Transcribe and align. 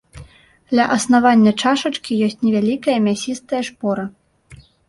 Ля 0.79 0.85
аснавання 0.95 1.53
чашачкі 1.63 2.17
ёсць 2.29 2.39
невялікая 2.47 2.97
мясістая 3.07 3.63
шпора. 3.73 4.03